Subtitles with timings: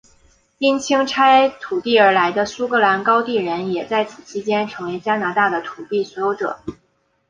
[0.57, 6.57] 因清拆土地而来的苏格兰高地人也在此期间成为加拿大的土地所有者。